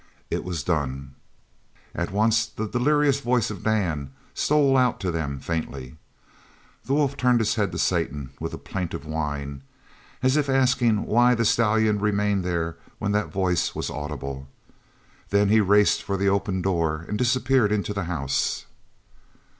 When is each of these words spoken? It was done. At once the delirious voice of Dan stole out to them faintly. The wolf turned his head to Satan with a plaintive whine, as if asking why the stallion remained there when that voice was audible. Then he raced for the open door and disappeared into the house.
It 0.31 0.43
was 0.43 0.63
done. 0.63 1.13
At 1.93 2.09
once 2.09 2.47
the 2.47 2.67
delirious 2.67 3.19
voice 3.19 3.51
of 3.51 3.61
Dan 3.61 4.11
stole 4.33 4.75
out 4.75 4.99
to 5.01 5.11
them 5.11 5.39
faintly. 5.39 5.95
The 6.85 6.95
wolf 6.95 7.15
turned 7.15 7.37
his 7.37 7.53
head 7.53 7.71
to 7.71 7.77
Satan 7.77 8.31
with 8.39 8.51
a 8.51 8.57
plaintive 8.57 9.05
whine, 9.05 9.61
as 10.23 10.37
if 10.37 10.49
asking 10.49 11.05
why 11.05 11.35
the 11.35 11.45
stallion 11.45 11.99
remained 11.99 12.43
there 12.43 12.77
when 12.97 13.11
that 13.11 13.27
voice 13.31 13.75
was 13.75 13.91
audible. 13.91 14.47
Then 15.29 15.49
he 15.49 15.61
raced 15.61 16.01
for 16.01 16.17
the 16.17 16.29
open 16.29 16.63
door 16.63 17.05
and 17.07 17.15
disappeared 17.15 17.71
into 17.71 17.93
the 17.93 18.05
house. 18.05 18.65